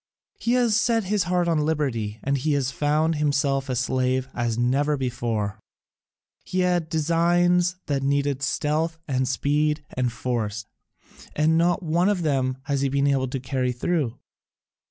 [0.39, 4.97] He set his heart on liberty, and he has found himself a slave as never
[4.97, 5.59] before:
[6.43, 10.65] he had designs that needed stealth and speed and force,
[11.35, 14.17] and not one of them has he been able to carry through.